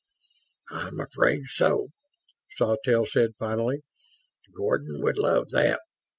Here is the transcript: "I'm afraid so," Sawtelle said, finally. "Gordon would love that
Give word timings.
"I'm 0.71 0.99
afraid 0.99 1.43
so," 1.45 1.89
Sawtelle 2.57 3.05
said, 3.05 3.35
finally. 3.37 3.83
"Gordon 4.51 4.99
would 5.03 5.19
love 5.19 5.51
that 5.51 5.79